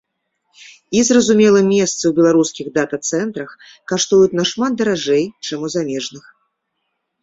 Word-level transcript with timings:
І, 0.61 0.99
зразумела, 1.09 1.59
месцы 1.73 2.01
ў 2.07 2.11
беларускіх 2.21 2.73
дата-цэнтрах 2.79 3.49
каштуюць 3.95 4.35
нашмат 4.43 4.71
даражэй, 4.85 5.25
чым 5.49 5.59
у 5.71 5.75
замежных. 5.79 6.25